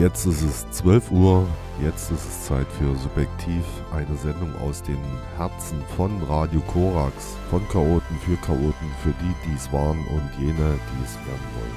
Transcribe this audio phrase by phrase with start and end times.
[0.00, 1.46] Jetzt ist es 12 Uhr,
[1.84, 3.62] jetzt ist es Zeit für Subjektiv,
[3.92, 4.96] eine Sendung aus den
[5.36, 10.78] Herzen von Radio Korax, von Chaoten für Chaoten, für die, die es waren und jene,
[10.88, 11.76] die es werden wollen.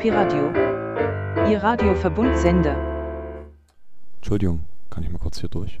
[0.00, 0.50] Piradio,
[1.48, 2.76] Ihr Radioverbundsender.
[4.16, 5.80] Entschuldigung, kann ich mal kurz hier durch?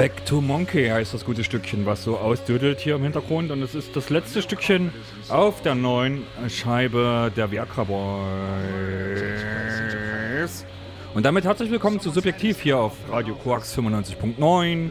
[0.00, 3.50] Back to Monkey heißt das gute Stückchen, was so ausdödelt hier im Hintergrund.
[3.50, 4.94] Und es ist das letzte Stückchen
[5.28, 8.24] auf der neuen Scheibe der Viagra Boys.
[11.12, 14.88] Und damit herzlich willkommen zu Subjektiv hier auf Radio Koax 95.9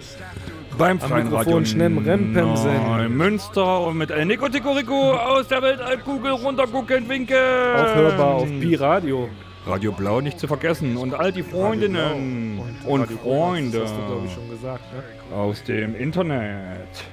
[0.78, 3.18] beim Freien Radio Schnemmrempemsen.
[3.18, 7.36] Münster und mit Nico Rico aus der Weltallkugel runterguckend winken.
[7.36, 9.24] Aufhörbar auf Pi-Radio.
[9.24, 13.98] Radio Blau nicht zu vergessen und all die Freundinnen und Radio Freunde Korax, Das hast
[14.00, 15.36] du, glaube ich, schon gesagt, ne?
[15.36, 17.06] aus dem Internet,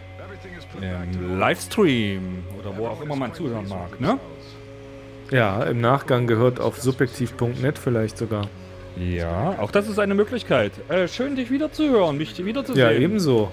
[0.81, 4.19] im Livestream oder wo auch immer man zuhören mag, ne?
[5.31, 8.49] Ja, im Nachgang gehört auf subjektiv.net vielleicht sogar.
[8.97, 10.73] Ja, auch das ist eine Möglichkeit.
[10.89, 12.87] Äh, schön, dich wiederzuhören, mich wiederzusehen.
[12.87, 13.51] Ja, ebenso.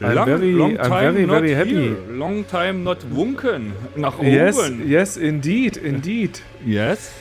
[0.00, 1.70] I'm Long, very, long I'm time very, not very happy.
[1.70, 1.96] here.
[2.10, 3.72] Long time not wunken.
[3.96, 4.28] Nach oben.
[4.28, 6.42] Yes, yes, indeed, indeed.
[6.66, 7.12] Yes.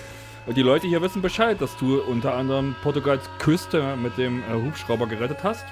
[0.45, 4.53] Und die Leute hier wissen Bescheid, dass du unter anderem Portugals Küste mit dem äh,
[4.53, 5.65] Hubschrauber gerettet hast.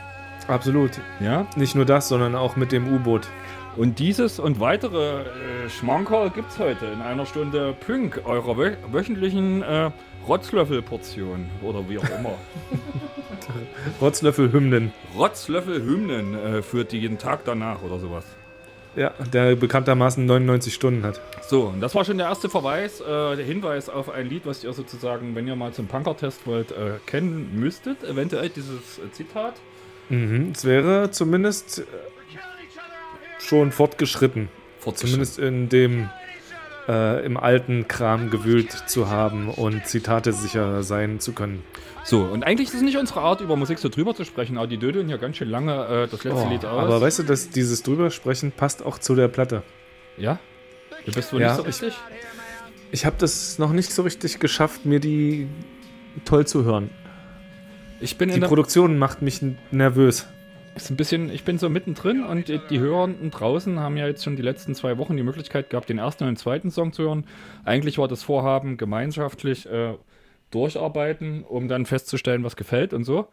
[0.48, 0.92] Absolut.
[1.20, 1.46] Ja.
[1.56, 3.28] Nicht nur das, sondern auch mit dem U-Boot.
[3.76, 9.62] Und dieses und weitere äh, Schmankerl gibt's heute in einer Stunde Pünk, eurer wö wöchentlichen
[9.62, 9.92] äh,
[10.28, 12.36] Rotzlöffel-Portion oder wie auch immer.
[14.02, 14.94] Rotzlöffel-Hymnen.
[15.18, 18.26] Rotzlöffel-Hymnen äh, für den Tag danach oder sowas.
[18.96, 21.22] Ja, der bekanntermaßen 99 Stunden hat.
[21.48, 24.64] So, und das war schon der erste Verweis, äh, der Hinweis auf ein Lied, was
[24.64, 28.04] ihr sozusagen, wenn ihr mal zum Punker-Test wollt, äh, kennen müsstet.
[28.04, 29.56] Eventuell dieses äh, Zitat.
[30.10, 30.52] Mhm.
[30.54, 31.84] Es wäre zumindest äh,
[33.40, 34.50] schon fortgeschritten.
[34.96, 36.10] Zumindest in dem
[36.92, 41.64] äh, im alten Kram gewühlt zu haben und Zitate sicher sein zu können.
[42.04, 44.68] So, und eigentlich ist es nicht unsere Art, über Musik so drüber zu sprechen, aber
[44.68, 46.84] die dödeln hier ganz schön lange äh, das letzte Oh, Lied aus.
[46.84, 49.64] aber weißt du, dass dieses drübersprechen passt auch zu der Platte.
[50.18, 50.40] ja?
[51.06, 51.94] Du bist wohl Ja, nicht so ich- richtig?
[52.92, 55.48] Ich habe das noch nicht so richtig geschafft, mir die
[56.26, 56.90] toll zu hören.
[58.02, 59.42] Ich bin Die Produktion macht mich
[59.72, 60.28] nervös.
[60.76, 64.36] Ist ein bisschen, ich bin so mittendrin und die, Hörenden draußen haben ja jetzt schon
[64.36, 67.26] die letzten zwei Wochen die Möglichkeit gehabt, den ersten und den zweiten Song zu hören.
[67.66, 69.96] Eigentlich war das Vorhaben gemeinschaftlich äh,
[70.52, 73.28] durcharbeiten, um dann festzustellen, was gefällt und so.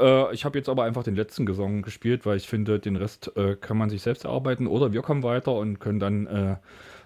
[0.00, 3.32] Äh, ich habe jetzt aber einfach den letzten Song gespielt, weil ich finde, den Rest
[3.36, 6.56] äh, kann man sich selbst erarbeiten oder wir kommen weiter und können dann äh,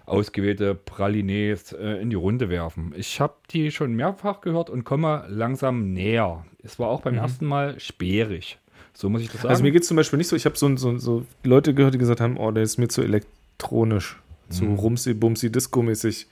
[0.05, 2.93] ausgewählte Pralines äh, in die Runde werfen.
[2.95, 6.45] Ich habe die schon mehrfach gehört und komme langsam näher.
[6.61, 8.59] Es war auch beim ersten Mal sperrig.
[8.93, 9.49] So muss ich das sagen.
[9.49, 11.93] Also mir geht es zum Beispiel nicht so, ich habe so, so, so Leute gehört,
[11.93, 14.17] die gesagt haben, oh, der ist mir zu elektronisch,
[14.49, 14.75] zu Mhm.
[14.75, 16.27] rumsi, bumsi, disco-mäßig.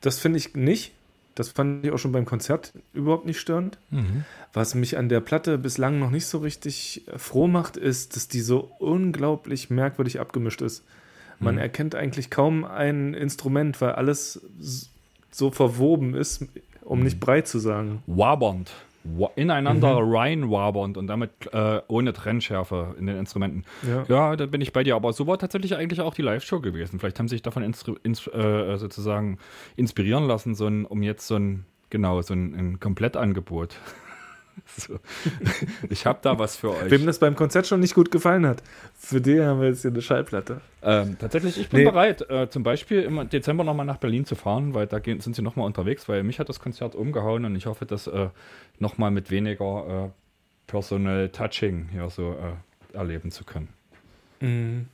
[0.00, 0.92] Das finde ich nicht.
[1.34, 3.78] Das fand ich auch schon beim Konzert überhaupt nicht störend.
[3.90, 4.24] Mhm.
[4.52, 8.40] Was mich an der Platte bislang noch nicht so richtig froh macht, ist, dass die
[8.42, 10.84] so unglaublich merkwürdig abgemischt ist.
[11.40, 11.60] Man Mhm.
[11.62, 14.42] erkennt eigentlich kaum ein Instrument, weil alles
[15.30, 16.44] so verwoben ist,
[16.82, 17.04] um Mhm.
[17.04, 18.02] nicht breit zu sagen.
[18.06, 18.70] wabernd.
[19.36, 20.14] Ineinander Mhm.
[20.14, 23.64] rein wabernd und damit äh, ohne Trennschärfe in den Instrumenten.
[23.86, 24.04] Ja.
[24.08, 24.94] Ja, da bin ich bei dir.
[24.96, 26.98] Aber so war tatsächlich eigentlich auch die Live-Show gewesen.
[27.00, 29.38] Vielleicht haben sie sich davon instru- ins, äh, sozusagen
[29.76, 33.76] inspirieren lassen, so ein, um jetzt so ein, genau, so ein, ein Komplettangebot.
[34.76, 34.98] so.
[35.90, 36.90] Ich habe da was für euch.
[36.90, 38.62] Wem das beim Konzert schon nicht gut gefallen hat,
[38.98, 40.60] für den haben wir jetzt hier eine Schallplatte.
[40.82, 41.84] Ähm, tatsächlich, ich bin Nee.
[41.86, 45.36] bereit, äh, zum Beispiel im Dezember nochmal nach Berlin zu fahren, weil da gehen, sind
[45.36, 48.28] sie nochmal unterwegs, weil mich hat das Konzert umgehauen und ich hoffe, das äh,
[48.78, 50.10] nochmal mit weniger äh,
[50.66, 53.68] Personal Touching hier so äh, erleben zu können.
[54.40, 54.86] Mhm.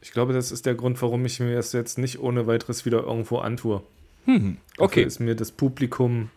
[0.00, 3.04] Ich glaube, das ist der Grund, warum ich mir das jetzt nicht ohne weiteres wieder
[3.04, 3.82] irgendwo antue.
[4.26, 6.30] Dafür Okay, ist mir das Publikum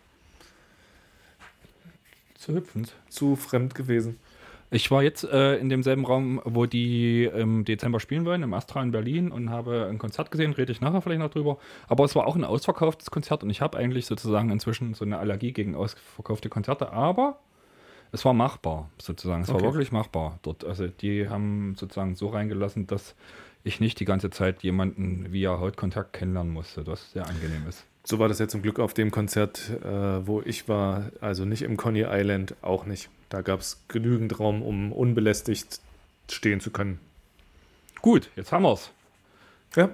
[2.38, 2.94] zu hüpfend.
[3.10, 4.18] zu fremd gewesen.
[4.70, 8.82] Ich war jetzt äh, in demselben Raum, wo die im Dezember spielen wollen, im Astra
[8.82, 11.56] in Berlin und habe ein Konzert gesehen, rede ich nachher vielleicht noch drüber.
[11.88, 15.18] Aber es war auch ein ausverkauftes Konzert und ich habe eigentlich sozusagen inzwischen so eine
[15.18, 17.38] Allergie gegen ausverkaufte Konzerte, aber
[18.12, 19.42] es war machbar sozusagen.
[19.42, 19.64] Es war Okay.
[19.64, 20.64] wirklich machbar dort.
[20.64, 23.14] Also die haben sozusagen so reingelassen, dass
[23.64, 27.86] ich nicht die ganze Zeit jemanden via Hautkontakt kennenlernen musste, was sehr angenehm ist.
[28.10, 31.60] So war das ja zum Glück auf dem Konzert, äh, wo ich war, also nicht
[31.60, 33.10] im Coney Island, auch nicht.
[33.28, 35.82] Da gab es genügend Raum, um unbelästigt
[36.30, 37.00] stehen zu können.
[38.00, 38.92] Gut, jetzt haben wir's.
[39.76, 39.90] Ja,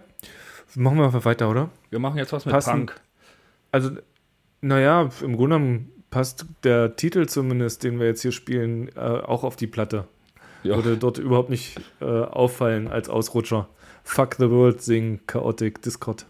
[0.77, 1.71] machen wir einfach weiter, oder?
[1.91, 2.87] Wir machen jetzt was mit Passend.
[2.87, 3.01] Punk.
[3.73, 3.91] Also,
[4.61, 9.43] naja, im Grunde genommen passt der Titel zumindest, den wir jetzt hier spielen, äh, auch
[9.43, 10.07] auf die Platte.
[10.63, 10.77] Ja.
[10.77, 13.69] Würde dort überhaupt nicht äh, auffallen als Ausrutscher.
[14.05, 16.27] Fuck the World sing Chaotic Discord.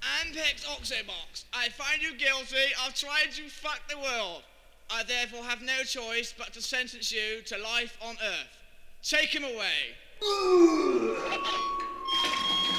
[0.00, 4.42] Ampex Oxobox, I find you guilty of trying to fuck the world.
[4.90, 8.58] I therefore have no choice but to sentence you to life on Earth.
[9.02, 9.96] Take him away.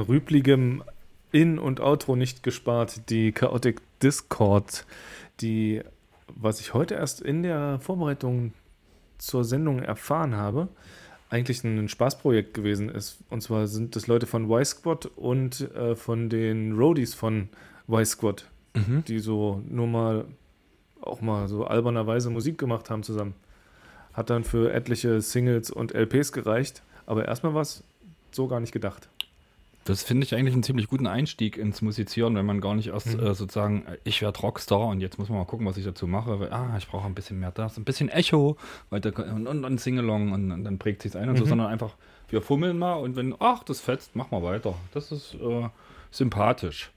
[0.00, 0.82] An rübligem
[1.32, 4.84] In- und Outro nicht gespart, die Chaotic Discord,
[5.40, 5.82] die,
[6.28, 8.52] was ich heute erst in der Vorbereitung
[9.18, 10.68] zur Sendung erfahren habe,
[11.28, 13.18] eigentlich ein Spaßprojekt gewesen ist.
[13.30, 17.48] Und zwar sind das Leute von Y-Squad und äh, von den Roadies von
[17.88, 19.04] Y-Squad, Mhm.
[19.06, 20.24] die so nur mal
[21.00, 23.34] auch mal so albernerweise Musik gemacht haben zusammen.
[24.12, 27.82] Hat dann für etliche Singles und LPs gereicht, aber erstmal war es
[28.30, 29.08] so gar nicht gedacht.
[29.90, 33.14] Das finde ich eigentlich einen ziemlich guten Einstieg ins Musizieren, wenn man gar nicht erst
[33.18, 33.26] Mhm.
[33.26, 36.06] äh, sozusagen, äh, ich werde Rockstar und jetzt muss man mal gucken, was ich dazu
[36.06, 36.38] mache.
[36.40, 38.56] Weil, ah, ich brauche ein bisschen mehr das, ein bisschen Echo
[38.88, 41.48] weil da, und, und, und Singalong und, und dann prägt sich ein und so, Mhm.
[41.48, 41.94] sondern einfach,
[42.28, 44.74] wir fummeln mal und wenn, ach, das fetzt, mach mal weiter.
[44.94, 45.68] Das ist äh,
[46.10, 46.90] sympathisch.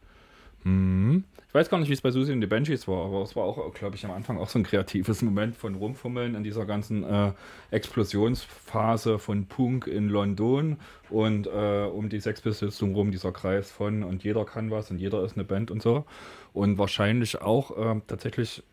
[0.63, 1.23] Mhm.
[1.53, 3.43] Ich weiß gar nicht, wie es bei Susi und die Banshees war, aber es war
[3.43, 7.03] auch, glaube ich, am Anfang auch so ein kreatives Moment von Rumfummeln in dieser ganzen
[7.03, 7.31] äh,
[7.69, 10.77] Explosionsphase von Punk in London
[11.11, 14.97] und äh, um die Sex Pistols rum dieser Kreis von und jeder kann was und
[14.97, 16.05] jeder ist eine Band und so.
[16.53, 18.63] Und wahrscheinlich auch äh, tatsächlich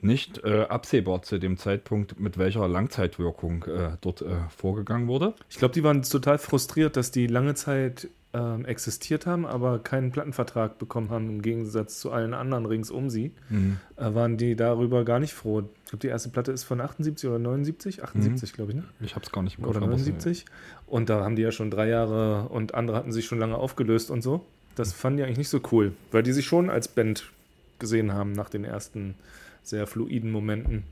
[0.00, 5.34] nicht äh, absehbar zu dem Zeitpunkt, mit welcher Langzeitwirkung äh, dort äh, vorgegangen wurde.
[5.48, 10.12] Ich glaube, die waren total frustriert, dass die lange Zeit ähm, existiert haben, aber keinen
[10.12, 13.32] Plattenvertrag bekommen haben, im Gegensatz zu allen anderen rings um sie.
[13.96, 15.60] Äh, waren die darüber gar nicht froh.
[15.84, 18.04] Ich glaube, die erste Platte ist von 78 oder 79?
[18.04, 18.84] 78, glaube ich, ne?
[19.00, 20.44] Ich habe es gar nicht im Oder aber es- 79.
[20.86, 24.10] Und da haben die ja schon drei Jahre und andere hatten sich schon lange aufgelöst
[24.12, 24.44] und so.
[24.76, 27.30] Das fanden die eigentlich nicht so cool, weil die sich schon als Band
[27.80, 29.14] gesehen haben nach den ersten
[29.64, 30.84] sehr fluiden Momenten.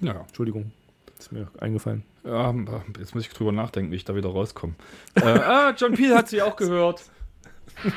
[0.00, 0.20] Ja.
[0.26, 0.72] Entschuldigung,
[1.18, 2.04] ist mir eingefallen.
[2.24, 2.54] Ja,
[2.98, 4.74] jetzt muss ich drüber nachdenken, wie ich da wieder rauskomme.
[5.14, 7.02] äh, ah, John Peel hat sie auch gehört.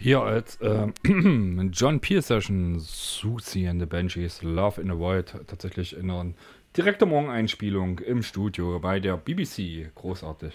[0.00, 0.86] Hier als äh,
[1.72, 6.32] John Peel Session, Susie and the Banshees, Love in the Void, tatsächlich in einer
[6.76, 9.92] direkter Morgeneinspielung im Studio bei der BBC.
[9.96, 10.54] Großartig.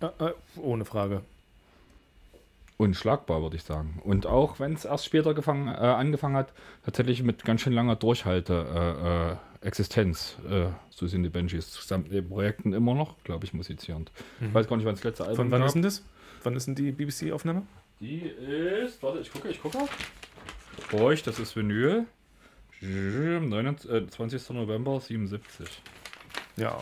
[0.00, 1.22] Äh, äh, ohne Frage.
[2.76, 4.00] Unschlagbar, würde ich sagen.
[4.04, 6.52] Und auch wenn es erst später gefangen, äh, angefangen hat,
[6.84, 10.36] tatsächlich mit ganz schön langer Durchhalte, äh, äh, Existenz,
[10.90, 14.12] Susie and the Banshees, zusammen den Projekten immer noch, glaube ich, musizierend.
[14.40, 15.66] Ich weiß gar nicht, wann das letzte Album Von wann gab.
[15.66, 16.04] ist denn das?
[16.44, 17.66] Wann ist denn die BBC-Aufnahme?
[18.00, 19.78] Die ist, warte, ich gucke, ich gucke.
[20.90, 22.06] Bräuch, das ist Vinyl.
[22.80, 24.50] 29, äh, 20.
[24.50, 25.66] November 77.
[26.56, 26.80] Ja,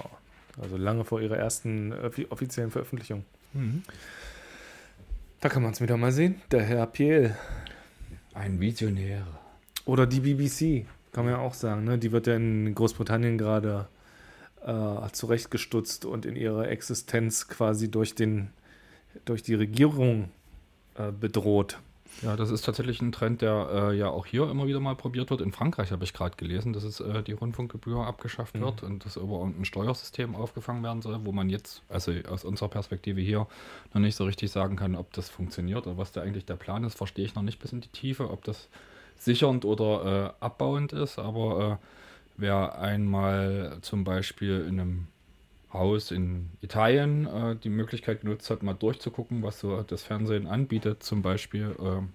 [0.61, 3.25] also lange vor ihrer ersten offi- offiziellen Veröffentlichung.
[5.41, 6.43] Da kann man es wieder mal sehen.
[6.51, 7.35] Der Herr Piel.
[8.35, 9.27] Ein Visionär.
[9.87, 11.85] Oder die BBC, kann man ja auch sagen.
[11.85, 11.97] Ne?
[11.97, 13.89] Die wird ja in Großbritannien gerade
[14.67, 18.51] äh, zurechtgestutzt und in ihrer Existenz quasi durch, den,
[19.25, 20.31] durch die Regierung
[20.99, 21.79] äh, bedroht.
[22.23, 25.29] Ja, das ist tatsächlich ein Trend, der äh, ja auch hier immer wieder mal probiert
[25.29, 25.43] wird.
[25.43, 29.17] In Frankreich habe ich gerade gelesen, dass es äh, die Rundfunkgebühr abgeschafft wird und das
[29.17, 33.47] über ein Steuersystem aufgefangen werden soll, wo man jetzt, also aus unserer Perspektive hier,
[33.93, 36.85] noch nicht so richtig sagen kann, ob das funktioniert oder was da eigentlich der Plan
[36.85, 38.69] ist, verstehe ich noch nicht bis in die Tiefe, ob das
[39.19, 41.19] sichernd oder äh, abbauend ist.
[41.19, 41.87] Aber äh,
[42.39, 45.09] wer einmal zum Beispiel in einem
[45.79, 51.03] Haus in Italien äh, die Möglichkeit genutzt hat, mal durchzugucken, was so das Fernsehen anbietet,
[51.03, 52.11] zum Beispiel ähm,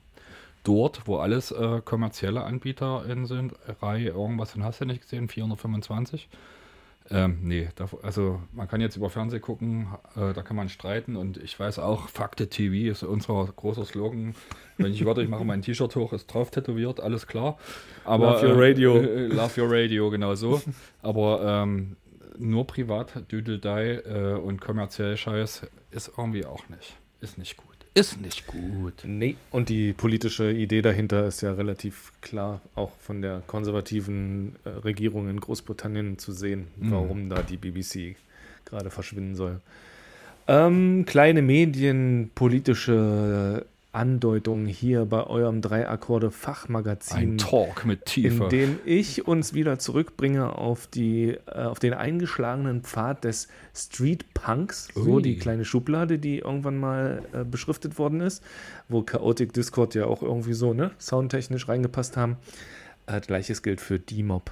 [0.63, 5.27] dort, wo alles äh, kommerzielle Anbieter in sind, Reihe irgendwas, dann hast du nicht gesehen,
[5.27, 6.29] 425.
[7.09, 11.17] Ähm, nee, da, also man kann jetzt über Fernsehen gucken, äh, da kann man streiten
[11.17, 14.35] und ich weiß auch, Fakte TV ist unser großer Slogan.
[14.77, 17.57] Wenn ich warte, ich mache mein T-Shirt hoch, ist drauf tätowiert, alles klar.
[18.05, 18.97] Aber, Love your radio.
[18.97, 20.61] Äh, äh, love your radio, genau so.
[21.01, 21.97] Aber ähm,
[22.41, 26.95] nur privat, Düdeldei äh, und kommerziell Scheiß ist irgendwie auch nicht.
[27.21, 27.67] Ist nicht gut.
[27.93, 28.93] Ist nicht gut.
[29.03, 29.35] Nee.
[29.51, 35.29] Und die politische Idee dahinter ist ja relativ klar, auch von der konservativen äh, Regierung
[35.29, 36.91] in Großbritannien zu sehen, Mhm.
[36.91, 38.15] warum da die BBC
[38.65, 39.59] gerade verschwinden soll.
[40.47, 47.33] Ähm, kleine medienpolitische Andeutungen hier bei eurem Drei-Akkorde-Fachmagazin.
[47.33, 48.43] Ein Talk mit Tiefe.
[48.45, 54.33] in dem ich uns wieder zurückbringe auf, die, äh, auf den eingeschlagenen Pfad des Street
[54.33, 58.43] Punks, so die kleine Schublade, die irgendwann mal äh, beschriftet worden ist,
[58.87, 62.37] wo Chaotic Discord ja auch irgendwie so ne, soundtechnisch reingepasst haben.
[63.07, 64.51] Äh, Gleiches gilt für D-Mob.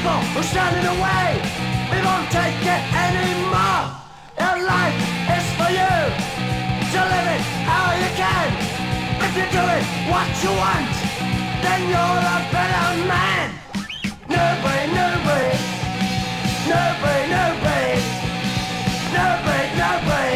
[0.00, 1.28] People who stand in the way.
[1.92, 3.82] We won't take it anymore.
[4.40, 4.96] Your life
[5.36, 5.96] is for you
[6.92, 8.48] to live it how you can.
[9.26, 10.88] If you do it what you want,
[11.64, 13.48] then you're a better man.
[14.36, 15.48] No way, no way.
[16.72, 17.86] No way, no way.
[19.16, 20.30] No way, no way.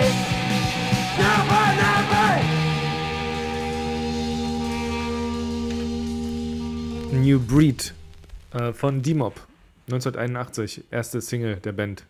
[1.23, 2.39] No way, no way.
[7.25, 7.95] New Breed
[8.53, 9.54] äh, von D-Mob.
[9.87, 12.07] 1981, erste Single der Band.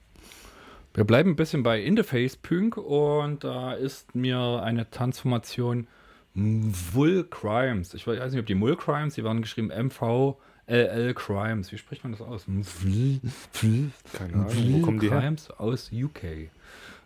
[0.94, 5.88] Wir bleiben ein bisschen bei Interface Punk und da ist mir eine Transformation
[6.34, 7.94] Vull Crimes.
[7.94, 11.72] Ich weiß nicht, ob die Mull Crimes, die waren geschrieben MVLL Crimes.
[11.72, 12.46] Wie spricht man das aus?
[14.12, 15.20] Keine Ahnung, wo kommen die her?
[15.20, 16.50] Crimes aus UK.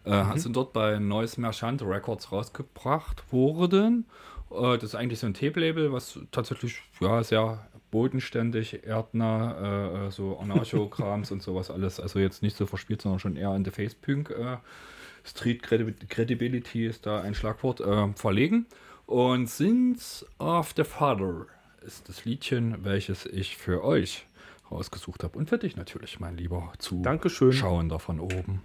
[0.05, 4.05] Äh, Sind dort bei Neues Merchant Records rausgebracht worden.
[4.51, 10.11] Äh, das ist eigentlich so ein Tape-Label, was tatsächlich ja, sehr bodenständig, erdnah, äh, äh,
[10.11, 12.01] so Anarcho-Krams und sowas alles.
[12.01, 14.31] Also jetzt nicht so verspielt, sondern schon eher in der Face-Punk.
[14.31, 14.57] Äh,
[15.25, 18.67] Street Credi- Credibility ist da ein Schlagwort äh, verlegen.
[19.07, 21.47] Und Sins of the Father
[21.87, 24.27] ist das Liedchen, welches ich für euch
[24.71, 25.39] rausgesucht habe.
[25.39, 26.73] Und für dich natürlich, mein lieber
[27.03, 27.53] Dankeschön.
[27.53, 28.63] Zuschauender von oben.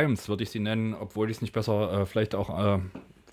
[0.00, 2.78] Crimes würde ich sie nennen, obwohl ich es nicht besser äh, vielleicht auch äh,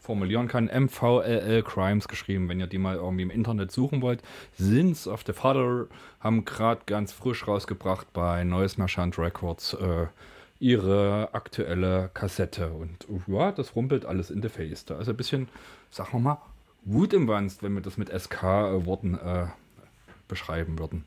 [0.01, 0.65] formulieren kann.
[0.65, 4.21] MVLL Crimes geschrieben, wenn ihr die mal irgendwie im Internet suchen wollt.
[4.57, 5.87] Sins of the Father
[6.19, 10.07] haben gerade ganz frisch rausgebracht bei Neues Merchant Records äh,
[10.59, 12.69] ihre aktuelle Kassette.
[12.69, 14.83] Und ja, das rumpelt alles in the face.
[14.83, 15.47] Da ist ein bisschen,
[15.89, 16.41] sagen wir mal,
[16.83, 19.45] Wut im Wanst, wenn wir das mit SK-Worten äh,
[20.27, 21.05] beschreiben würden.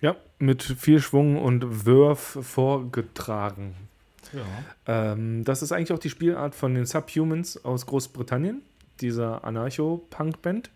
[0.00, 3.74] Ja, mit viel Schwung und Wurf vorgetragen.
[4.86, 8.62] Ähm, das ist eigentlich auch die Spielart von den Subhumans aus Großbritannien,
[9.00, 10.70] dieser Anarcho-Punk-Band.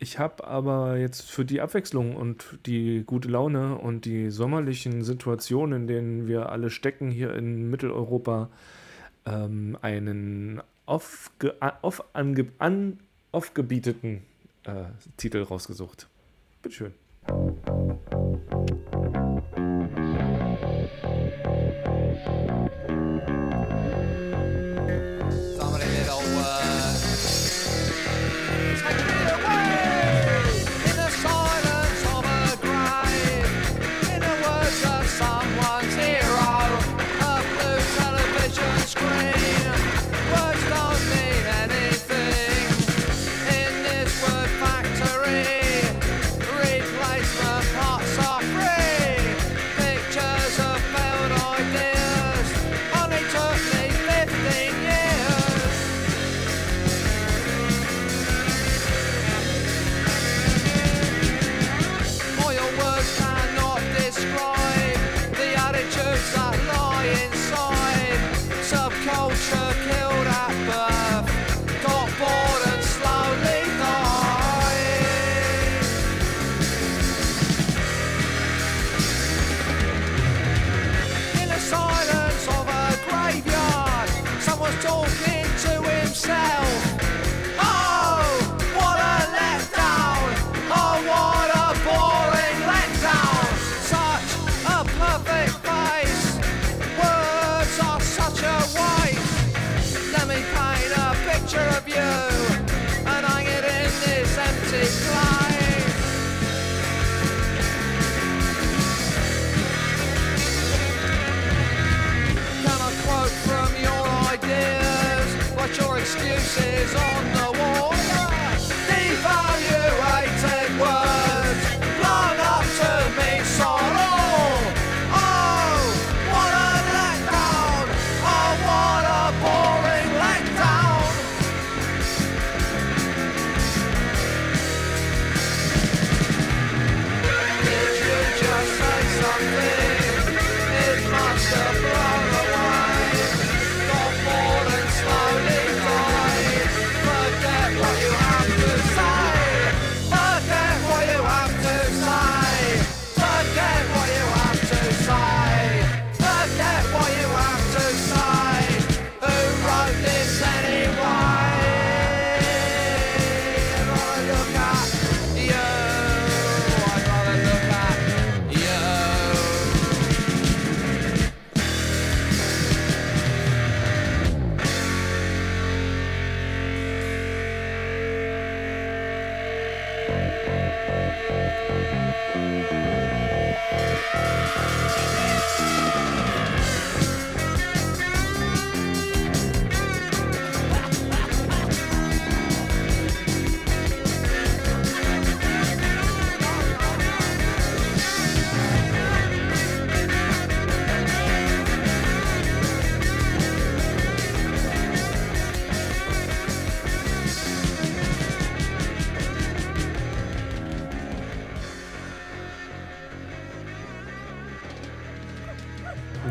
[0.00, 5.82] Ich habe aber jetzt für die Abwechslung und die gute Laune und die sommerlichen Situationen,
[5.82, 8.48] in denen wir alle stecken hier in Mitteleuropa,
[9.26, 11.30] ähm, einen auf,
[12.12, 12.98] ange, an,
[13.32, 14.22] aufgebieteten
[14.64, 14.84] äh,
[15.16, 16.06] Titel rausgesucht.
[16.62, 16.94] Bitteschön.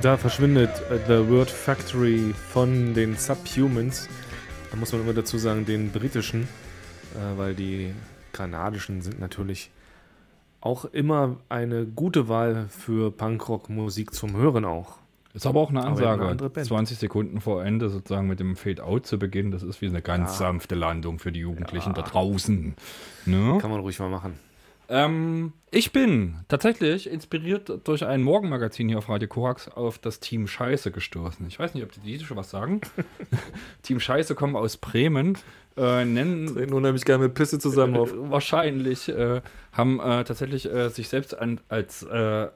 [0.07, 4.07] Da verschwindet äh, The Word Factory von den Subhumans.
[4.71, 6.43] Da muss man immer dazu sagen, den britischen,
[7.13, 7.93] äh, weil die
[8.31, 9.69] kanadischen sind natürlich
[10.61, 14.95] auch immer eine gute Wahl für Punkrock-Musik zum Hören auch.
[15.33, 16.35] Ist aber auch eine eine Ansage.
[16.51, 16.65] Band.
[16.65, 20.31] 20 Sekunden vor Ende sozusagen mit dem Fade-Out zu beginnen, das ist wie eine ganz
[20.31, 20.37] Ja.
[20.37, 22.75] sanfte Landung für die Jugendlichen da draußen.
[23.25, 23.57] Ne?
[23.59, 24.39] Kann man ruhig mal machen.
[24.89, 30.47] Ähm, ich bin tatsächlich inspiriert durch ein Morgenmagazin hier auf Radio Korax auf das Team
[30.47, 31.45] Scheiße gestoßen.
[31.47, 32.81] Ich weiß nicht, ob die, schon was sagen.
[33.81, 35.37] Team Scheiße kommen aus Bremen,
[35.75, 38.13] äh, nennen Treten unheimlich gerne mit Pisse zusammen auf.
[38.13, 39.41] äh, wahrscheinlich, äh,
[39.73, 42.47] haben äh, tatsächlich äh, sich selbst an, als äh,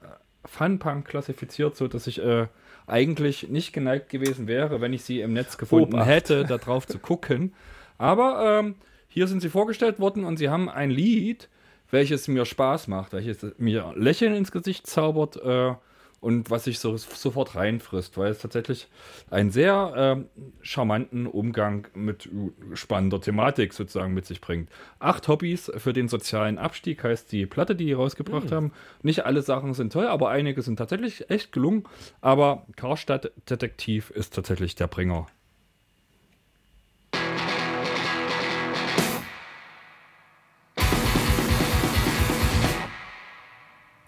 [0.45, 2.47] Funpunk klassifiziert, so dass ich äh,
[2.87, 6.07] eigentlich nicht geneigt gewesen wäre, wenn ich sie im Netz gefunden Obacht.
[6.07, 7.53] hätte, da drauf zu gucken.
[7.97, 8.75] Aber ähm,
[9.07, 11.49] hier sind sie vorgestellt worden und sie haben ein Lied,
[11.91, 15.73] welches mir Spaß macht, welches mir Lächeln ins Gesicht zaubert äh,
[16.21, 18.87] und was sich so, sofort reinfrisst, weil es tatsächlich
[19.31, 20.25] einen sehr ähm,
[20.61, 24.69] charmanten Umgang mit äh, spannender Thematik sozusagen mit sich bringt.
[24.99, 28.71] Acht Hobbys für den sozialen Abstieg heißt die Platte, die die rausgebracht haben.
[29.01, 31.83] Nicht alle Sachen sind toll, aber einige sind tatsächlich echt gelungen.
[32.21, 35.25] Aber Karstadt Detektiv ist tatsächlich der Bringer.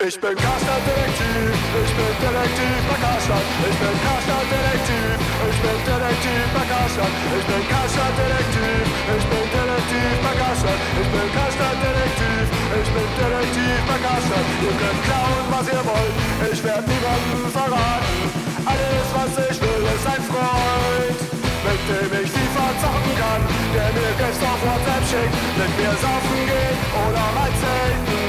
[0.04, 3.48] Ich bin Karstadt Detektiv, ich bin Detektiv bei Karstadt.
[3.64, 7.14] Ich bin Karstadt Detektiv, ich bin Detektiv bei Karstadt.
[7.24, 10.80] Ich bin Karstadt Detektiv, ich bin Detektiv bei Karstadt.
[11.00, 14.48] Ich bin Karstadt Detektiv, ich bin Detektiv bei Karstadt.
[14.60, 16.16] Ihr könnt klauen, was ihr wollt,
[16.52, 18.20] ich werde niemandem verraten.
[18.68, 21.20] Alles, was ich will, ist ein Freund,
[21.64, 26.44] mit dem ich FIFA zocken kann, der mir Gäste auf WhatsApp schickt, mit mir saufen
[26.44, 28.20] geht oder mal zelten.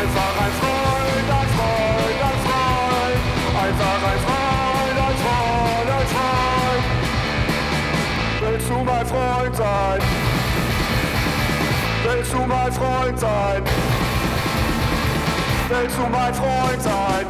[0.00, 0.99] Einfach ein Freund.
[3.70, 6.84] Einfach ein Freund, ein Freund, ein Freund.
[8.42, 10.00] Willst du mein Freund sein?
[12.02, 13.62] Willst du mein Freund sein?
[15.68, 17.26] Willst du mein Freund sein?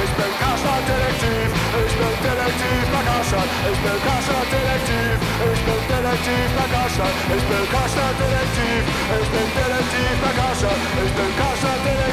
[0.00, 3.50] Ich bin Karstadt Detektiv, ich bin Detektiv bei Karstadt.
[3.68, 7.16] Ich bin Karstadt Detektiv, ich bin Detektiv bei Karstadt.
[7.36, 8.80] Ich bin Karstadt Detektiv,
[9.12, 10.80] ich bin Detektiv bei Karstadt.
[11.04, 12.05] Ich bin Karstadt Detektiv, ich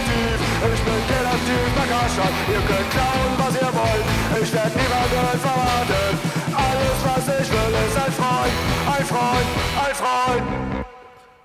[1.76, 2.34] bei Karstadt.
[2.48, 6.18] Ihr könnt klauen, was ihr wollt, ich werde niemanden verraten.
[6.56, 8.54] Alles, was ich will, ist ein Freund,
[8.88, 9.48] ein Freund,
[9.88, 10.86] ein Freund.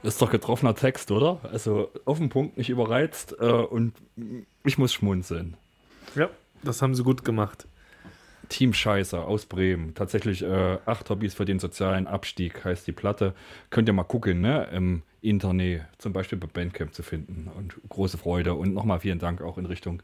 [0.03, 1.41] Ist doch getroffener Text, oder?
[1.51, 3.95] Also auf den Punkt nicht überreizt äh, und
[4.65, 5.57] ich muss schmunzeln.
[6.15, 6.31] Ja,
[6.63, 7.67] das haben sie gut gemacht.
[8.49, 9.95] Team Scheiße aus Bremen.
[9.95, 13.35] Tatsächlich äh, acht Hobbys für den sozialen Abstieg heißt die Platte.
[13.71, 14.69] Könnt ihr mal gucken, ne?
[14.73, 17.51] Im Internet, zum Beispiel bei Bandcamp zu finden.
[17.57, 18.55] Und große Freude.
[18.55, 20.03] Und nochmal vielen Dank auch in Richtung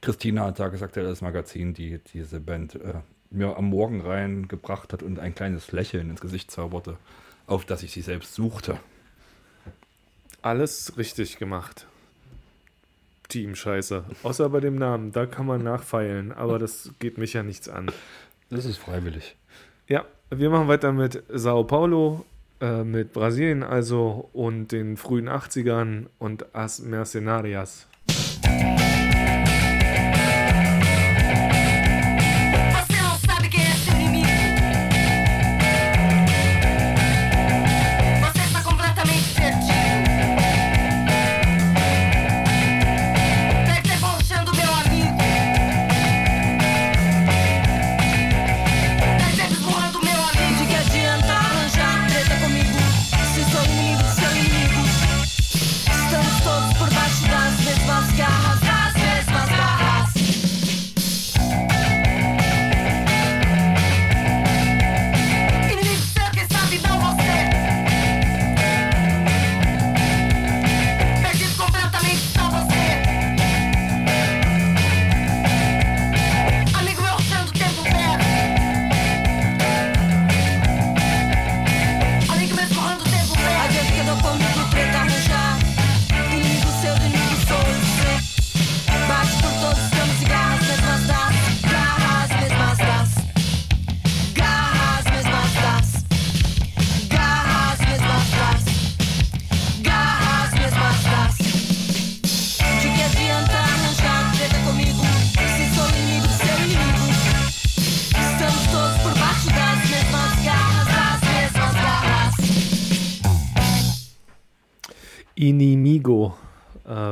[0.00, 2.94] Christina hat da gesagt, das Magazin, die diese Band äh,
[3.30, 6.96] mir am Morgen reingebracht hat und ein kleines Lächeln ins Gesicht zauberte,
[7.46, 8.78] auf das ich sie selbst suchte.
[10.42, 11.86] Alles richtig gemacht.
[13.28, 14.04] Team Scheiße.
[14.22, 17.90] Außer bei dem Namen, da kann man nachfeilen, aber das geht mich ja nichts an.
[18.50, 19.36] Das ist freiwillig.
[19.86, 22.24] Ja, wir machen weiter mit Sao Paulo,
[22.60, 27.89] äh, mit Brasilien also und den frühen 80ern und As Mercenarias.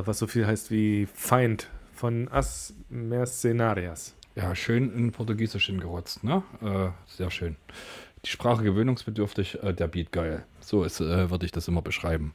[0.08, 4.16] Was so viel heißt wie Feind von As Mercenarias.
[4.34, 6.42] Ja, schön in Portugiesisch hingerotzt, ne?
[6.62, 7.56] Äh, sehr schön.
[8.24, 10.44] Die Sprache gewöhnungsbedürftig, äh, der Beat geil.
[10.60, 12.32] So äh, würde ich das immer beschreiben.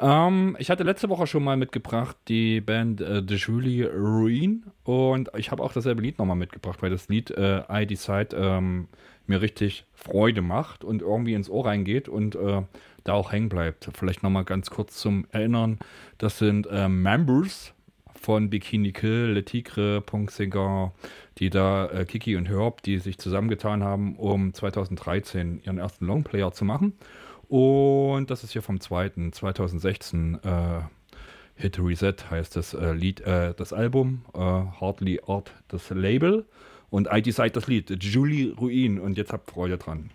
[0.00, 5.30] Ähm, ich hatte letzte Woche schon mal mitgebracht die Band äh, The Julie Ruin und
[5.36, 8.88] ich habe auch dasselbe Lied nochmal mitgebracht, weil das Lied äh, I Decide ähm,
[9.26, 12.62] mir richtig Freude macht und irgendwie ins Ohr reingeht und äh,
[13.04, 13.88] da auch hängen bleibt.
[13.94, 15.78] Vielleicht nochmal ganz kurz zum Erinnern.
[16.18, 17.74] Das sind äh, Members
[18.14, 20.92] von Bikini Kill, Le Tigre, Punk Cigar,
[21.38, 26.52] die da, äh, Kiki und Herb, die sich zusammengetan haben, um 2013 ihren ersten Longplayer
[26.52, 26.94] zu machen.
[27.48, 30.82] Und das ist hier vom zweiten, 2016, äh,
[31.54, 36.46] Hit Reset heißt das äh, Lied, äh, das Album, äh, Hardly Art das Label
[36.90, 40.10] und I Decide das Lied, Julie Ruin und jetzt habt Freude dran.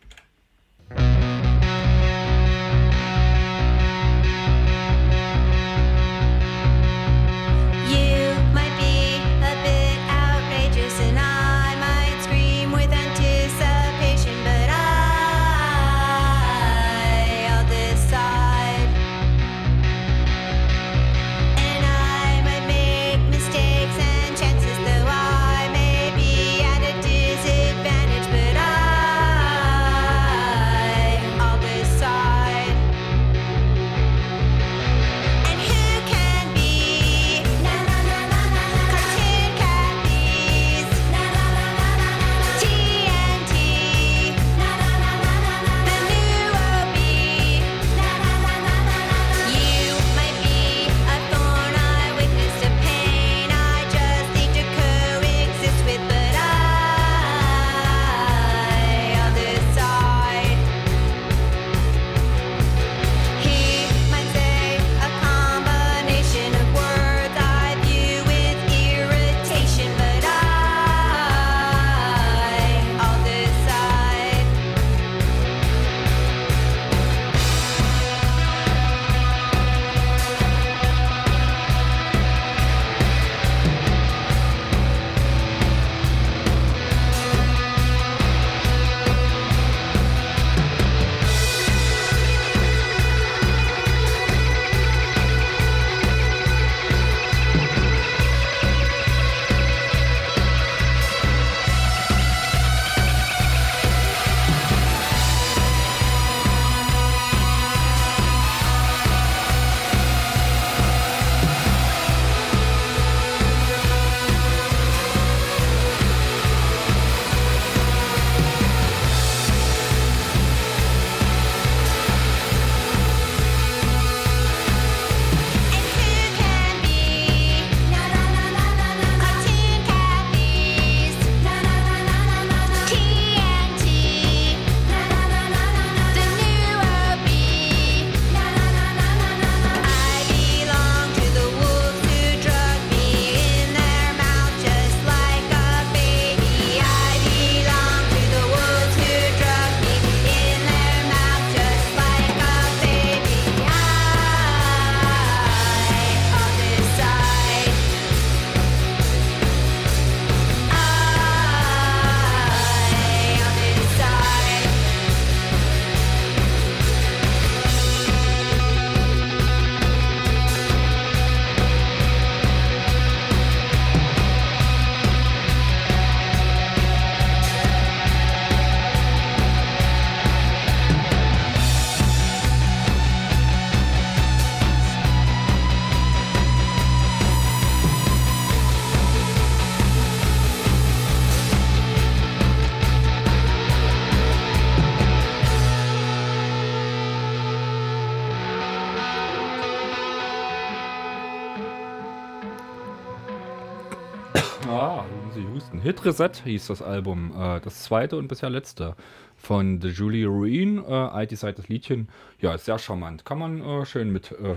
[206.07, 207.31] Reset hieß das Album.
[207.37, 208.95] Äh, das zweite und bisher letzte
[209.35, 210.83] von The Julie Ruin.
[210.83, 212.07] Äh, Decide das Liedchen.
[212.39, 213.25] Ja, ist sehr charmant.
[213.25, 214.55] Kann man äh, schön mit äh,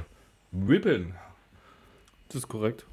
[0.52, 1.14] wippeln.
[2.28, 2.86] Das ist korrekt.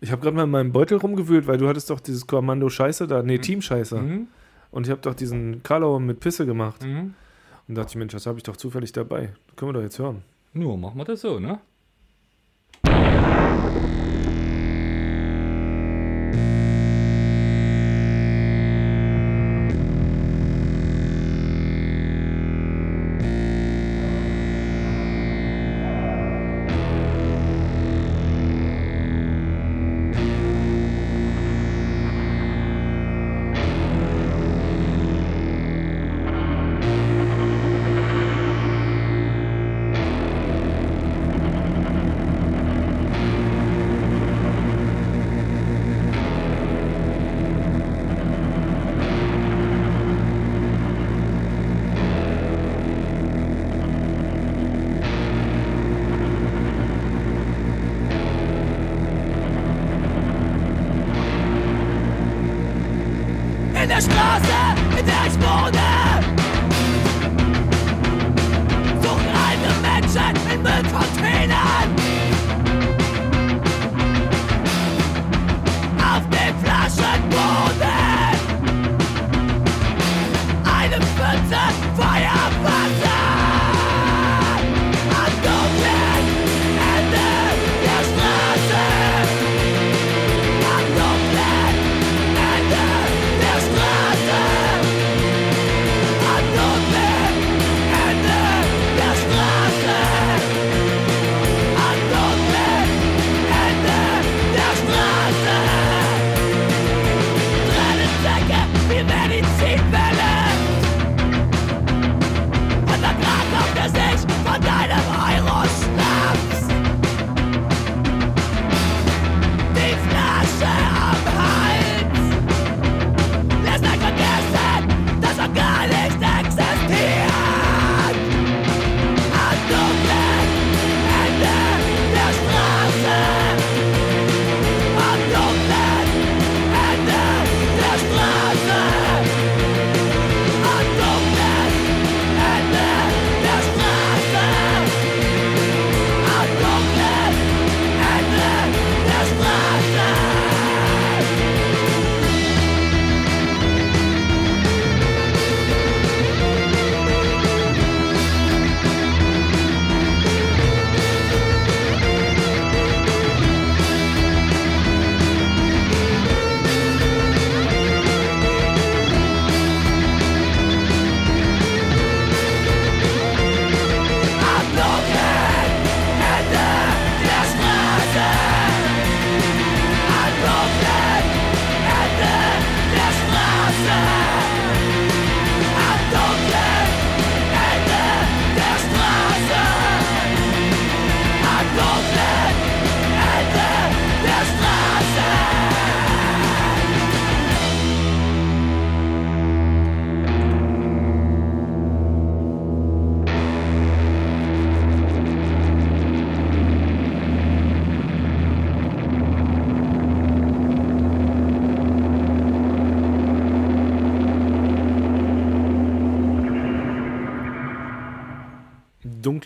[0.00, 3.06] Ich habe gerade mal in meinem Beutel rumgewühlt, weil du hattest doch dieses Kommando Scheiße
[3.06, 3.98] da, nee, Team Scheiße.
[3.98, 4.28] Mhm.
[4.70, 6.82] Und ich habe doch diesen Karlauer mit Pisse gemacht.
[6.82, 7.14] Mhm.
[7.68, 9.32] Und dachte ich, Mensch, das habe ich doch zufällig dabei.
[9.46, 10.22] Das können wir doch jetzt hören.
[10.52, 11.60] Nur machen wir das so, ne?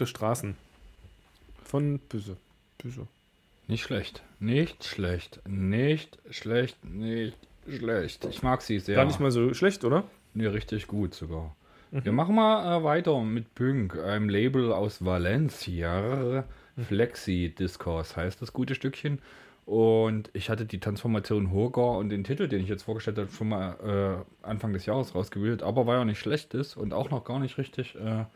[0.07, 0.57] Dunkle Straßen.
[1.65, 2.37] Von Büsse.
[2.79, 3.07] Büsse.
[3.67, 4.23] Nicht schlecht.
[4.39, 5.41] Nicht schlecht.
[5.49, 6.85] Nicht schlecht.
[6.85, 7.37] Nicht
[7.69, 8.25] schlecht.
[8.27, 8.97] Ich mag sie sehr.
[8.97, 10.05] Gar nicht mal so schlecht, oder?
[10.35, 11.57] Nee, richtig gut sogar.
[11.91, 16.45] Wir machen mal äh, weiter mit Pünk, einem Label aus Valencia.
[16.77, 19.19] Flexi Discourse heißt das gute Stückchen.
[19.65, 23.49] Und ich hatte die Transformation Hogar und den Titel, den ich jetzt vorgestellt habe, schon
[23.49, 25.63] mal äh, Anfang des Jahres rausgewählt.
[25.63, 28.27] Aber weil er nicht schlecht ist und auch noch gar nicht richtig, äh,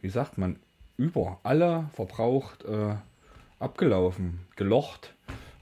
[0.00, 0.56] wie sagt man,
[1.00, 2.94] über alle verbraucht, äh,
[3.58, 5.14] abgelaufen, gelocht,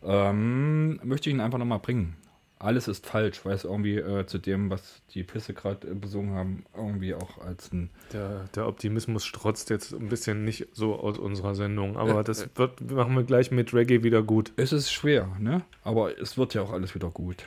[0.05, 2.17] ähm, möchte ich ihn einfach nochmal bringen.
[2.61, 6.35] Alles ist falsch, weil es irgendwie äh, zu dem, was die Pisse gerade äh, besungen
[6.35, 7.91] haben, irgendwie auch als ein.
[8.13, 12.43] Der, der Optimismus strotzt jetzt ein bisschen nicht so aus unserer Sendung, aber Äh, das
[12.43, 12.49] äh.
[12.57, 14.53] wird, machen wir gleich mit Reggae wieder gut.
[14.57, 15.63] Es ist schwer, ne?
[15.85, 17.45] Aber es wird ja auch alles wieder gut.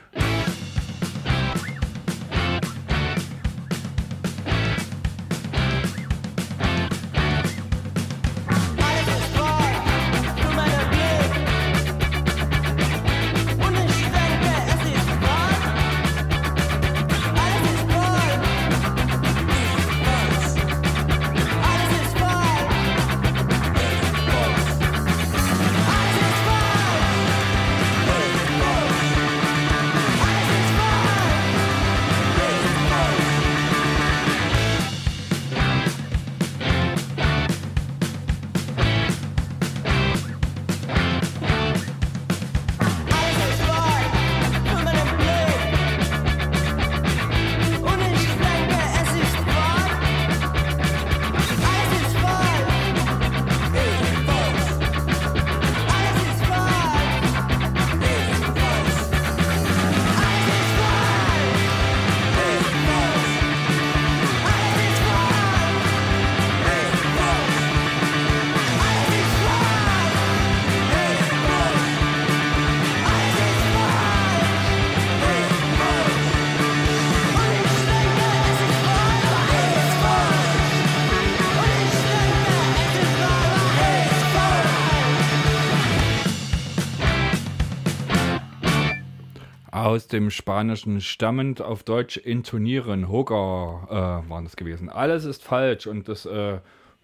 [89.72, 93.08] Aus dem Spanischen stammend auf Deutsch intonieren.
[93.08, 94.88] Hoga äh, waren das gewesen.
[94.88, 96.58] Alles ist falsch und das äh,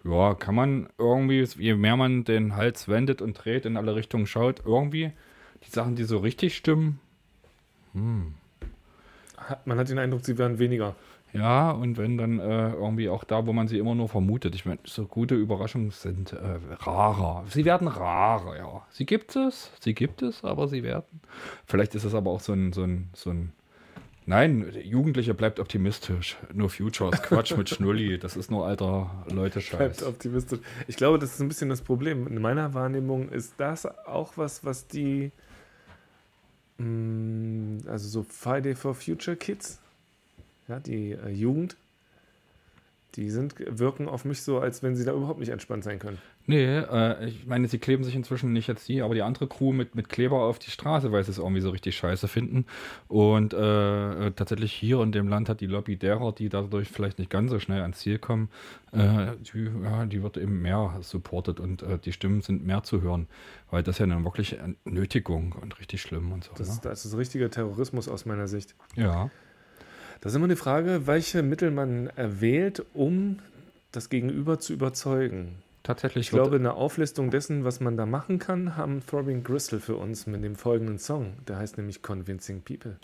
[0.05, 4.27] ja, kann man irgendwie, je mehr man den Hals wendet und dreht, in alle Richtungen
[4.27, 5.11] schaut, irgendwie
[5.65, 6.99] die Sachen, die so richtig stimmen,
[9.35, 10.95] Hat- Man hat den Eindruck, sie werden weniger.
[11.33, 14.55] Ja, und wenn dann äh, irgendwie auch da, wo man sie immer nur vermutet.
[14.55, 17.43] Ich meine, so gute Überraschungen sind äh, rarer.
[17.49, 18.85] Sie werden rarer, ja.
[18.89, 21.21] Sie gibt es, sie gibt es, aber sie werden.
[21.65, 23.53] Vielleicht ist es aber auch so ein, so ein, so ein
[24.29, 26.37] Nein, Jugendliche bleibt optimistisch.
[26.53, 28.19] Nur Futures, Quatsch mit Schnulli.
[28.19, 29.77] Das ist nur alter Leute-Scheiß.
[29.77, 30.59] Bleibt optimistisch.
[30.87, 32.27] Ich glaube, das ist ein bisschen das Problem.
[32.27, 35.31] In meiner Wahrnehmung ist das auch was, was die,
[36.77, 39.79] mh, also so Friday for Future Kids,
[40.69, 41.75] ja, die äh, Jugend,
[43.15, 46.19] die sind, wirken auf mich so, als wenn sie da überhaupt nicht entspannt sein können.
[46.45, 49.73] Nee, äh, ich meine, sie kleben sich inzwischen nicht jetzt die, aber die andere Crew
[49.73, 52.65] mit, mit Kleber auf die Straße, weil sie es irgendwie so richtig scheiße finden.
[53.07, 57.17] Und äh, äh, tatsächlich hier in dem Land hat die Lobby derer, die dadurch vielleicht
[57.17, 58.49] nicht ganz so schnell ans Ziel kommen,
[58.91, 63.01] äh, die, ja, die wird eben mehr supported und äh, die Stimmen sind mehr zu
[63.01, 63.27] hören,
[63.71, 66.51] weil das ja eine Nötigung und richtig schlimm und so.
[66.55, 66.79] Das, ne?
[66.83, 68.75] das ist richtiger Terrorismus aus meiner Sicht.
[68.95, 69.31] Ja.
[70.21, 73.39] Das ist immer die Frage, welche Mittel man erwählt, um
[73.93, 75.55] das Gegenüber zu überzeugen.
[75.83, 79.95] Tatsächlich Ich glaube, eine Auflistung dessen, was man da machen kann, haben Throbbing Gristle für
[79.95, 81.33] uns mit dem folgenden Song.
[81.47, 82.97] Der heißt nämlich Convincing People.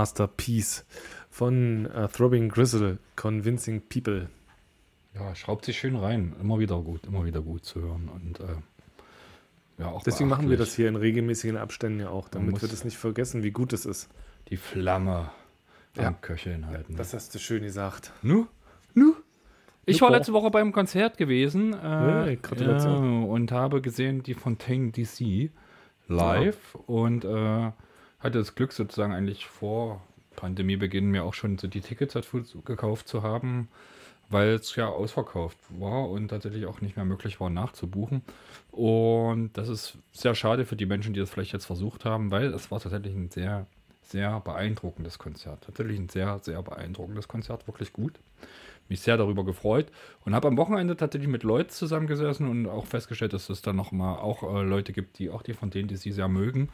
[0.00, 0.84] Masterpiece
[1.30, 4.28] von äh, Throbbing Grizzle, Convincing People.
[5.14, 6.36] Ja, schraubt sich schön rein.
[6.38, 8.10] Immer wieder gut, immer wieder gut zu hören.
[8.14, 8.56] Und äh,
[9.78, 12.84] ja, auch Deswegen machen wir das hier in regelmäßigen Abständen ja auch, damit wir das
[12.84, 14.10] nicht vergessen, wie gut es ist.
[14.50, 15.30] Die Flamme
[15.96, 16.08] Ja.
[16.08, 16.96] am Köcheln halten.
[16.96, 18.12] Das hast du schön gesagt.
[18.20, 18.46] Nu?
[18.92, 19.14] Nu?
[19.86, 23.22] Ich war letzte Woche beim Konzert gewesen äh, Gratulation.
[23.22, 25.50] ja, und habe gesehen die Fontaine DC
[26.08, 27.70] live und äh,
[28.26, 30.02] hatte das Glück sozusagen eigentlich vor
[30.36, 33.68] Pandemiebeginn mir auch schon so die Tickets dazu gekauft zu haben,
[34.28, 38.22] weil es ja ausverkauft war und tatsächlich auch nicht mehr möglich war nachzubuchen.
[38.70, 42.52] Und das ist sehr schade für die Menschen, die das vielleicht jetzt versucht haben, weil
[42.52, 43.66] es war tatsächlich ein sehr,
[44.02, 45.64] sehr beeindruckendes Konzert.
[45.64, 48.20] Tatsächlich ein sehr, sehr beeindruckendes Konzert, wirklich gut
[48.88, 49.86] mich sehr darüber gefreut
[50.24, 53.92] und habe am Wochenende tatsächlich mit Leuten zusammengesessen und auch festgestellt, dass es dann noch
[53.92, 56.68] mal auch äh, Leute gibt, die auch die von denen, die sie sehr mögen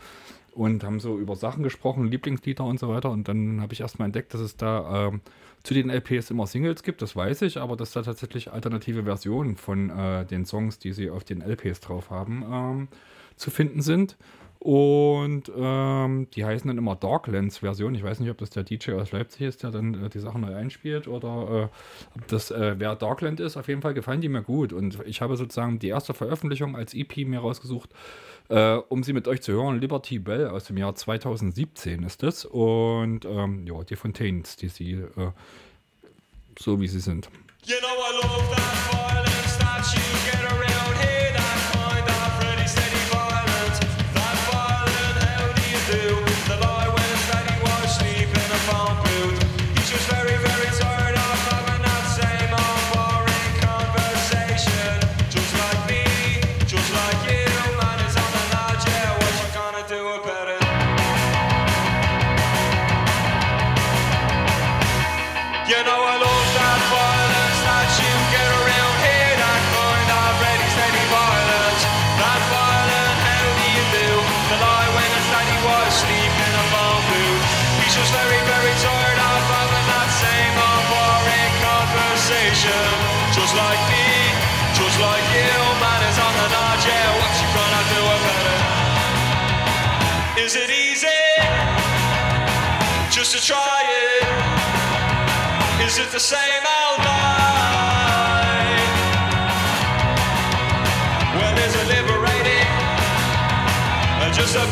[0.52, 4.06] und haben so über Sachen gesprochen, Lieblingslieder und so weiter und dann habe ich erstmal
[4.06, 5.20] entdeckt, dass es da ähm,
[5.62, 9.56] zu den LPs immer Singles gibt, das weiß ich, aber dass da tatsächlich alternative Versionen
[9.56, 12.88] von äh, den Songs, die sie auf den LPs drauf haben, ähm,
[13.36, 14.16] zu finden sind.
[14.62, 17.96] Und ähm, die heißen dann immer Darklands-Version.
[17.96, 20.42] Ich weiß nicht, ob das der DJ aus Leipzig ist, der dann äh, die Sachen
[20.42, 23.56] neu einspielt oder äh, ob das äh, wer Darkland ist.
[23.56, 24.72] Auf jeden Fall gefallen die mir gut.
[24.72, 27.90] Und ich habe sozusagen die erste Veröffentlichung als EP mir rausgesucht,
[28.50, 29.80] äh, um sie mit euch zu hören.
[29.80, 32.44] Liberty Bell aus dem Jahr 2017 ist es.
[32.44, 35.32] Und ähm, ja, die Fontaines, die sie äh,
[36.56, 37.28] so wie sie sind.
[37.64, 39.01] You know I love that
[96.02, 98.82] Is the same old lie?
[101.36, 102.68] Well, is it liberating?
[104.34, 104.66] Just to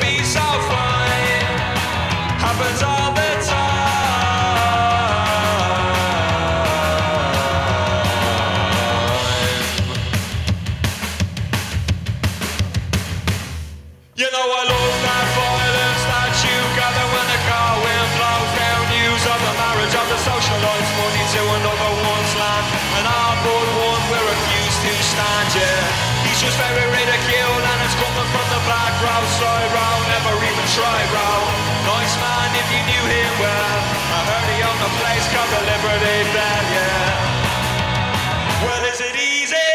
[26.41, 30.99] just very ridiculed and it's coming from the back row, side row, never even try
[31.13, 31.41] row.
[31.85, 33.77] Nice man if you knew him well.
[34.09, 38.65] I heard he owned a place called the Liberty Bell, yeah.
[38.65, 39.69] Well, is it easy?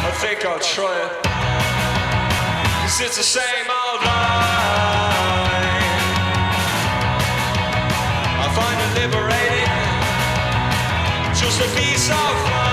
[0.00, 1.12] I think I'll try it.
[2.80, 5.76] Cause it's the same old lie.
[8.40, 9.76] I find it liberating
[11.36, 12.16] just a piece of
[12.48, 12.65] fine.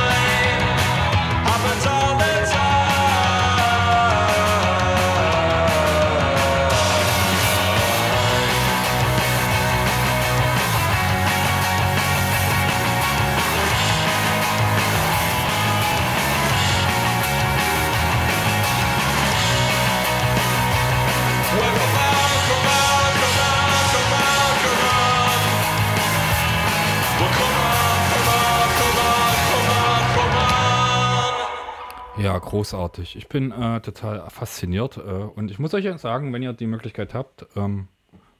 [32.24, 33.17] Ja, großartig.
[33.17, 36.67] Ich bin äh, total fasziniert äh, und ich muss euch ja sagen, wenn ihr die
[36.67, 37.89] Möglichkeit habt, ähm,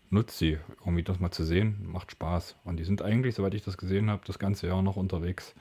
[0.10, 1.86] nutzt sie, irgendwie das mal zu sehen.
[1.92, 2.56] Macht Spaß.
[2.64, 5.54] Und die sind eigentlich, soweit ich das gesehen habe, das ganze Jahr noch unterwegs.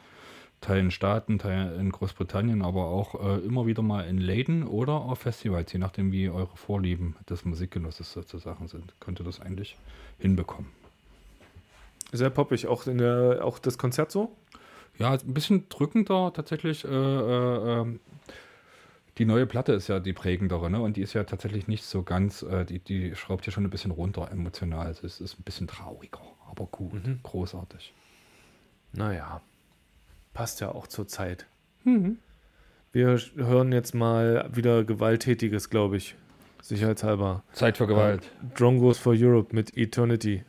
[0.60, 4.92] Teil in Staaten, Teil in Großbritannien, aber auch äh, immer wieder mal in Läden oder
[4.92, 8.94] auf Festivals, je nachdem, wie eure Vorlieben des Musikgenusses sozusagen sind.
[9.00, 9.76] Könnt ihr das eigentlich
[10.20, 10.70] hinbekommen.
[12.12, 14.36] Sehr poppig, auch, in der, auch das Konzert so?
[14.98, 16.84] Ja, ein bisschen drückender tatsächlich.
[16.84, 17.98] Äh, äh, ähm,
[19.18, 20.80] die neue Platte ist ja die prägendere, ne?
[20.80, 23.70] Und die ist ja tatsächlich nicht so ganz, äh, die, die schraubt hier schon ein
[23.70, 24.86] bisschen runter emotional.
[24.86, 27.92] Also es ist ein bisschen trauriger, aber gut, großartig.
[28.92, 29.42] Naja,
[30.32, 31.46] passt ja auch zur Zeit.
[32.92, 36.14] Wir hören jetzt mal wieder Gewalttätiges, glaube ich.
[36.62, 37.42] Sicherheitshalber.
[37.52, 38.30] Zeit für Gewalt.
[38.54, 40.44] Drone Goes for Europe mit Eternity.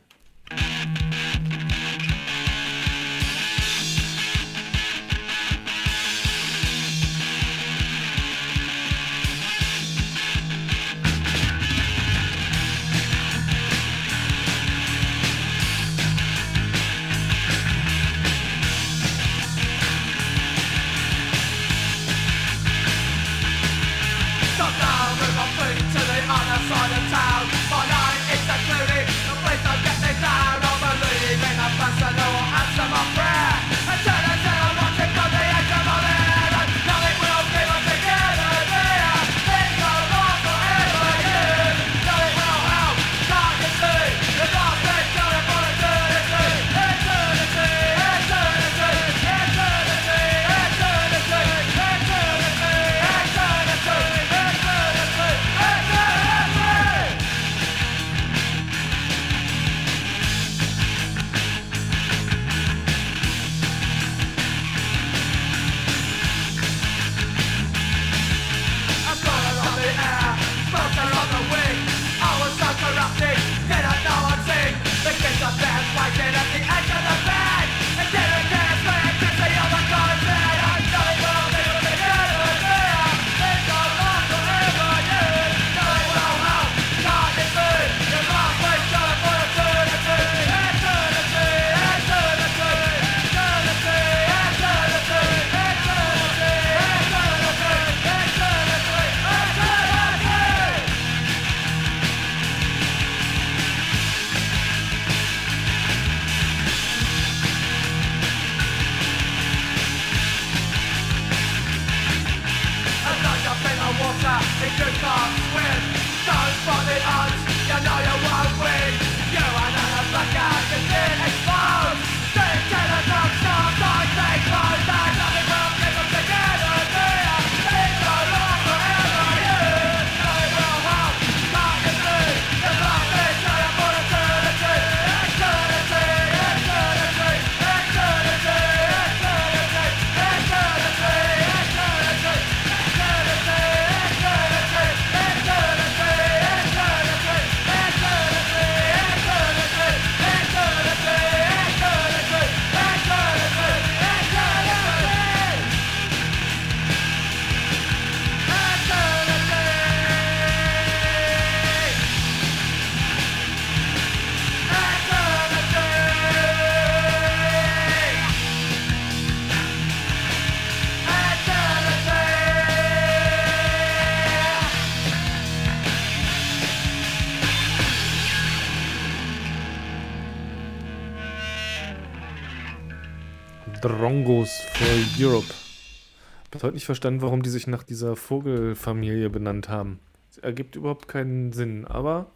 [184.14, 184.86] Drongos for
[185.18, 185.46] Europe.
[185.48, 189.98] Ich habe heute nicht verstanden, warum die sich nach dieser Vogelfamilie benannt haben.
[190.28, 192.26] Das ergibt überhaupt keinen Sinn, aber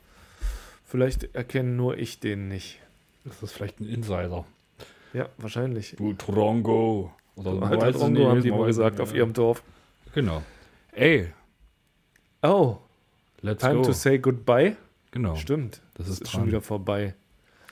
[0.84, 2.80] vielleicht erkenne nur ich den nicht.
[3.24, 4.44] Das ist vielleicht ein Insider.
[5.12, 5.94] Ja, wahrscheinlich.
[5.96, 7.12] Du Trongo.
[7.36, 9.18] Oder So, Drongo nicht, haben die weiß gesagt nicht, auf ja.
[9.18, 9.62] ihrem Dorf.
[10.14, 10.42] Genau.
[10.92, 11.28] Ey,
[12.42, 12.78] Oh,
[13.40, 13.82] let's time go.
[13.82, 14.76] to say goodbye.
[15.12, 15.36] Genau.
[15.36, 17.14] Stimmt, Das das ist ist schon wieder vorbei.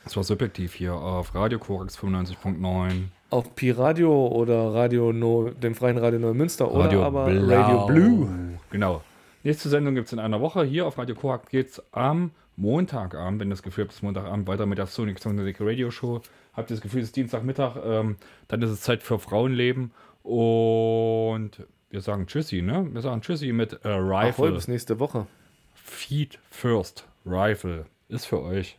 [0.05, 3.07] Das war subjektiv hier auf Radio Korax 95.9.
[3.29, 7.57] Auf Pi-Radio oder Radio no, dem Freien Radio Neumünster Radio oder aber Blau.
[7.57, 8.29] Radio Blue.
[8.71, 9.03] Genau.
[9.43, 10.65] Nächste Sendung gibt es in einer Woche.
[10.65, 14.79] Hier auf Radio Korax geht es am Montagabend, wenn das Gefühl ist Montagabend, weiter mit
[14.79, 16.21] der Sonic Sonic Radio Show.
[16.55, 18.17] Habt ihr das Gefühl, es ist Dienstagmittag, ähm,
[18.49, 19.91] dann ist es Zeit für Frauenleben.
[20.23, 22.89] Und wir sagen Tschüssi, ne?
[22.93, 24.53] Wir sagen Tschüssi mit äh, Rifle.
[24.53, 25.27] bis nächste Woche.
[25.75, 28.79] Feed First Rifle ist für euch.